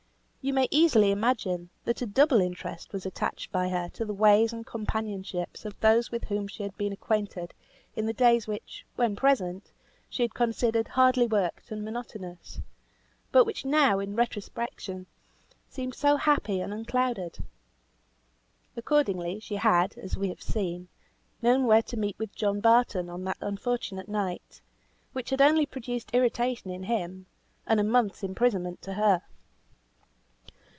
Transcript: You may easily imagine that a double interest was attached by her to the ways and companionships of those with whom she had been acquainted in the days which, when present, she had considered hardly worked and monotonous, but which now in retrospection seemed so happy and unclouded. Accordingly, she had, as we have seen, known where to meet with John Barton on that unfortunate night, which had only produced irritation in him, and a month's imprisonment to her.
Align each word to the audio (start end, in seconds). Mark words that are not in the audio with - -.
You 0.43 0.53
may 0.55 0.67
easily 0.71 1.11
imagine 1.11 1.69
that 1.85 2.01
a 2.01 2.07
double 2.07 2.41
interest 2.41 2.91
was 2.93 3.05
attached 3.05 3.51
by 3.51 3.69
her 3.69 3.89
to 3.89 4.05
the 4.05 4.11
ways 4.13 4.51
and 4.51 4.65
companionships 4.65 5.65
of 5.65 5.79
those 5.81 6.09
with 6.09 6.23
whom 6.23 6.47
she 6.47 6.63
had 6.63 6.75
been 6.79 6.91
acquainted 6.91 7.53
in 7.95 8.07
the 8.07 8.11
days 8.11 8.47
which, 8.47 8.83
when 8.95 9.15
present, 9.15 9.71
she 10.09 10.23
had 10.23 10.33
considered 10.33 10.87
hardly 10.87 11.27
worked 11.27 11.69
and 11.69 11.85
monotonous, 11.85 12.59
but 13.31 13.45
which 13.45 13.65
now 13.65 13.99
in 13.99 14.15
retrospection 14.15 15.05
seemed 15.69 15.93
so 15.93 16.15
happy 16.15 16.59
and 16.59 16.73
unclouded. 16.73 17.37
Accordingly, 18.75 19.39
she 19.39 19.57
had, 19.57 19.95
as 19.99 20.17
we 20.17 20.29
have 20.29 20.41
seen, 20.41 20.87
known 21.43 21.67
where 21.67 21.83
to 21.83 21.97
meet 21.97 22.17
with 22.17 22.33
John 22.33 22.61
Barton 22.61 23.11
on 23.11 23.25
that 23.25 23.37
unfortunate 23.41 24.09
night, 24.09 24.59
which 25.13 25.29
had 25.29 25.39
only 25.41 25.67
produced 25.67 26.09
irritation 26.13 26.71
in 26.71 26.81
him, 26.85 27.27
and 27.67 27.79
a 27.79 27.83
month's 27.83 28.23
imprisonment 28.23 28.81
to 28.81 28.93
her. 28.93 29.21